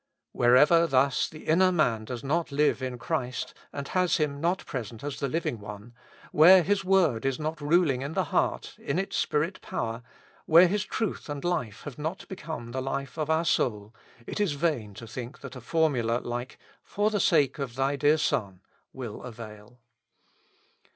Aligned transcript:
Wherever 0.31 0.87
thus 0.87 1.29
the 1.29 1.45
inner 1.45 1.71
man 1.71 2.05
does 2.05 2.23
not 2.23 2.51
live 2.51 2.81
in 2.81 2.97
Christ 2.97 3.53
and 3.71 3.87
has 3.89 4.17
Him 4.17 4.41
not 4.41 4.65
present 4.65 5.03
as 5.03 5.19
the 5.19 5.27
Living 5.27 5.59
One, 5.59 5.93
where 6.31 6.63
His 6.63 6.83
word 6.83 7.23
is 7.23 7.37
not 7.39 7.61
ruling 7.61 8.01
in 8.01 8.13
the 8.13 8.23
heart 8.33 8.73
in 8.79 8.97
its 8.97 9.15
Spirit 9.15 9.61
power, 9.61 10.01
where 10.47 10.67
His 10.67 10.85
truth 10.85 11.29
and 11.29 11.43
life 11.45 11.83
have 11.83 11.99
not 11.99 12.27
become 12.27 12.71
the 12.71 12.81
life 12.81 13.15
of 13.19 13.29
our 13.29 13.45
soul, 13.45 13.93
it 14.25 14.39
is 14.39 14.53
vain 14.53 14.95
to 14.95 15.05
think 15.05 15.41
that 15.41 15.55
a 15.55 15.61
formula 15.61 16.17
like 16.23 16.57
'for 16.81 17.11
the 17.11 17.19
sake 17.19 17.59
of 17.59 17.75
Thy 17.75 17.95
dear 17.95 18.17
Son' 18.17 18.61
will 18.93 19.21
avail." 19.21 19.81